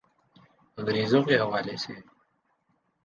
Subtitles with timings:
[0.77, 1.93] انگریزوں کے حوالے سے۔